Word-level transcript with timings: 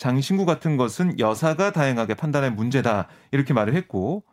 장신구 0.00 0.46
같은 0.46 0.78
것은 0.78 1.18
여사가 1.18 1.72
다양하게 1.72 2.14
판단할 2.14 2.52
문제다 2.52 3.06
이렇게 3.32 3.52
말을 3.52 3.74
했고 3.74 4.24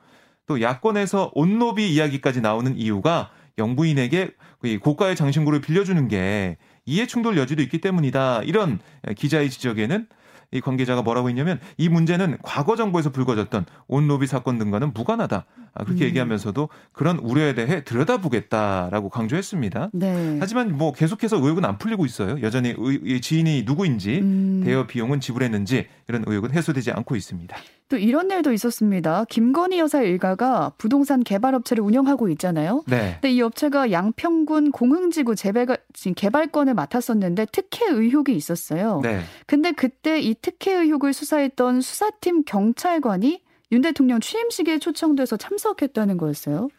또 0.46 0.62
야권에서 0.62 1.32
온노비 1.36 1.94
이야기까지 1.94 2.40
나오는 2.40 2.74
이유가 2.78 3.32
영부인에게 3.58 4.32
고가의 4.82 5.18
장신구를 5.18 5.60
빌려주는 5.60 6.08
게 6.08 6.56
이해 6.86 7.06
충돌 7.06 7.38
여지도 7.38 7.62
있기 7.64 7.82
때문이다. 7.82 8.44
이런 8.44 8.80
기자의 9.18 9.50
지적에는 9.50 10.08
이 10.52 10.62
관계자가 10.62 11.02
뭐라고 11.02 11.28
했냐면 11.28 11.60
이 11.76 11.90
문제는 11.90 12.38
과거 12.44 12.78
정부에서 12.78 13.12
불거졌던 13.12 13.66
온로비 13.88 14.26
사건 14.26 14.58
등과는 14.60 14.94
무관하다. 14.94 15.46
아, 15.78 15.84
그렇게 15.84 16.06
음. 16.06 16.08
얘기하면서도 16.08 16.70
그런 16.92 17.20
우려에 17.20 17.54
대해 17.54 17.84
들여다보겠다라고 17.84 19.10
강조했습니다. 19.10 19.92
네. 19.94 20.38
하지만 20.40 20.76
뭐 20.76 20.92
계속해서 20.92 21.38
의혹은 21.38 21.66
안 21.66 21.78
풀리고 21.78 22.06
있어요. 22.06 22.42
여전히 22.42 22.74
의, 22.78 23.22
지인이 23.22 23.64
누구인지 23.66 24.20
음. 24.20 24.62
대여 24.66 24.88
비용은 24.88 25.20
지불했는지 25.20 25.88
이런 26.08 26.24
의혹은 26.26 26.52
해소되지 26.52 26.92
않고 26.92 27.16
있습니다. 27.16 27.56
또 27.90 27.98
이런 27.98 28.30
일도 28.30 28.52
있었습니다. 28.52 29.26
김건희 29.30 29.80
여사 29.80 30.02
일가가 30.02 30.74
부동산 30.78 31.24
개발 31.24 31.56
업체를 31.56 31.84
운영하고 31.84 32.28
있잖아요. 32.30 32.84
네. 32.88 33.14
근데 33.22 33.32
이 33.32 33.42
업체가 33.42 33.92
양평군 33.92 34.72
공흥지구 34.72 35.36
재배가 35.36 35.78
개발권을 36.16 36.74
맡았었는데 36.74 37.46
특혜 37.52 37.86
의혹이 37.86 38.36
있었어요. 38.36 39.00
네. 39.04 39.22
근데 39.46 39.72
그때 39.72 40.20
이 40.20 40.36
특혜 40.42 40.74
의혹을 40.74 41.14
수사했던 41.14 41.82
수사팀 41.82 42.44
경찰관이 42.46 43.42
윤 43.72 43.82
대통령 43.82 44.20
취임식에 44.20 44.80
초청돼서 44.80 45.38
참석했다는 45.38 46.18
거였어요. 46.18 46.70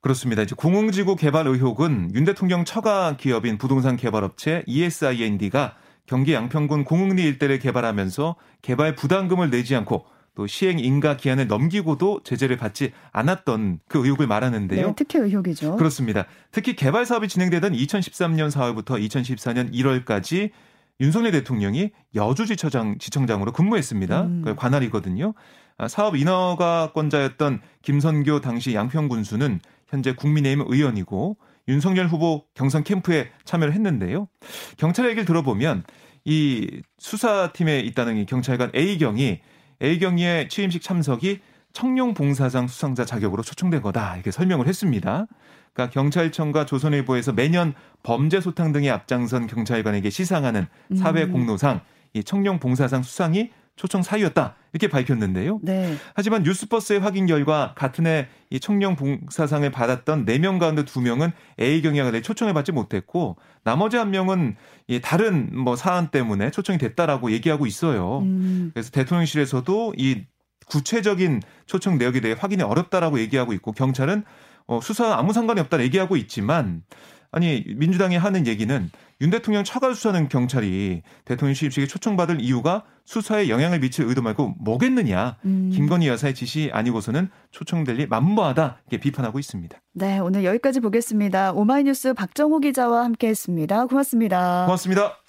그렇습니다. 0.00 0.42
이제 0.42 0.54
공흥지구 0.54 1.16
개발 1.16 1.46
의혹은 1.46 2.10
윤 2.14 2.24
대통령 2.24 2.66
처가 2.66 3.16
기업인 3.16 3.56
부동산 3.56 3.96
개발업체 3.96 4.62
ESIND가 4.66 5.76
경기 6.06 6.34
양평군 6.34 6.84
공흥리 6.84 7.22
일대를 7.22 7.58
개발하면서 7.58 8.36
개발 8.60 8.94
부담금을 8.94 9.48
내지 9.48 9.74
않고 9.74 10.04
또 10.34 10.46
시행 10.46 10.78
인가 10.78 11.16
기한을 11.16 11.46
넘기고도 11.46 12.20
제재를 12.24 12.58
받지 12.58 12.92
않았던 13.12 13.80
그 13.88 14.04
의혹을 14.04 14.26
말하는데요. 14.26 14.86
네, 14.88 14.92
특히 14.94 15.18
의혹이죠. 15.18 15.76
그렇습니다. 15.76 16.26
특히 16.50 16.76
개발 16.76 17.06
사업이 17.06 17.28
진행되던 17.28 17.72
2013년 17.72 18.50
4월부터 18.50 19.00
2014년 19.00 19.72
1월까지 19.72 20.50
윤석열 21.00 21.32
대통령이 21.32 21.90
여주지처장 22.14 22.98
지청장으로 22.98 23.52
근무했습니다. 23.52 24.22
음. 24.22 24.42
그 24.44 24.54
관할이거든요. 24.54 25.34
아, 25.76 25.88
사업 25.88 26.16
인허가권자였던 26.16 27.60
김선교 27.82 28.40
당시 28.40 28.74
양평 28.74 29.08
군수는 29.08 29.60
현재 29.88 30.14
국민의힘 30.14 30.64
의원이고 30.68 31.36
윤석열 31.68 32.06
후보 32.06 32.44
경선 32.54 32.84
캠프에 32.84 33.30
참여를 33.44 33.72
했는데요. 33.74 34.28
경찰 34.76 35.06
얘기를 35.06 35.24
들어보면 35.24 35.84
이 36.24 36.82
수사팀에 36.98 37.80
있다는 37.80 38.16
이 38.16 38.26
경찰관 38.26 38.70
A경이 38.74 39.40
A경위의 39.82 40.48
취임식 40.48 40.82
참석이 40.82 41.40
청룡 41.72 42.14
봉사상 42.14 42.68
수상자 42.68 43.04
자격으로 43.04 43.42
초청된 43.42 43.82
거다 43.82 44.14
이렇게 44.14 44.30
설명을 44.30 44.68
했습니다. 44.68 45.26
그러니까 45.72 45.92
경찰청과 45.92 46.66
조선일보에서 46.66 47.32
매년 47.32 47.74
범죄 48.04 48.40
소탕 48.40 48.72
등의 48.72 48.90
앞장선 48.90 49.48
경찰관에게 49.48 50.08
시상하는 50.08 50.66
사회 50.96 51.24
음. 51.24 51.32
공로상 51.32 51.80
이 52.12 52.22
청룡 52.22 52.60
봉사상 52.60 53.02
수상이 53.02 53.50
초청 53.76 54.02
사유였다 54.02 54.54
이렇게 54.72 54.88
밝혔는데요. 54.88 55.60
네. 55.62 55.96
하지만 56.14 56.42
뉴스버스의 56.42 57.00
확인 57.00 57.26
결과 57.26 57.74
같은 57.76 58.06
해 58.06 58.28
이 58.54 58.60
청룡 58.60 58.94
봉사상을 58.94 59.68
받았던 59.72 60.26
4명 60.26 60.60
가운데 60.60 60.84
2명은 60.84 61.32
A 61.60 61.82
경영에 61.82 62.20
초청을 62.20 62.54
받지 62.54 62.70
못했고 62.70 63.36
나머지 63.64 63.96
한 63.96 64.12
명은 64.12 64.54
이 64.86 65.00
다른 65.00 65.50
뭐 65.58 65.74
사안 65.74 66.12
때문에 66.12 66.52
초청이 66.52 66.78
됐다라고 66.78 67.32
얘기하고 67.32 67.66
있어요. 67.66 68.20
음. 68.20 68.70
그래서 68.72 68.92
대통령실에서도 68.92 69.94
이 69.96 70.22
구체적인 70.66 71.42
초청 71.66 71.98
내역에 71.98 72.20
대해 72.20 72.36
확인이 72.38 72.62
어렵다라고 72.62 73.18
얘기하고 73.18 73.54
있고 73.54 73.72
경찰은 73.72 74.22
어, 74.68 74.78
수사 74.80 75.16
아무 75.16 75.32
상관이 75.32 75.58
없다 75.60 75.82
얘기하고 75.82 76.16
있지만 76.16 76.84
아니 77.32 77.64
민주당이 77.66 78.16
하는 78.16 78.46
얘기는 78.46 78.88
윤 79.20 79.30
대통령 79.30 79.64
처가 79.64 79.94
수사는 79.94 80.28
경찰이 80.28 81.02
대통령 81.24 81.54
취임식에 81.54 81.86
초청받을 81.86 82.40
이유가 82.40 82.84
수사에 83.04 83.48
영향을 83.48 83.80
미칠 83.80 84.06
의도 84.06 84.22
말고 84.22 84.54
뭐겠느냐. 84.58 85.36
음. 85.44 85.70
김건희 85.72 86.08
여사의 86.08 86.34
지시 86.34 86.70
아니고서는 86.72 87.30
초청될 87.50 87.96
리 87.96 88.06
만무하다 88.06 88.82
이렇게 88.88 89.00
비판하고 89.02 89.38
있습니다. 89.38 89.78
네, 89.94 90.18
오늘 90.18 90.44
여기까지 90.44 90.80
보겠습니다. 90.80 91.52
오마이뉴스 91.52 92.14
박정호 92.14 92.60
기자와 92.60 93.04
함께했습니다. 93.04 93.86
고맙습니다. 93.86 94.64
고맙습니다. 94.64 95.23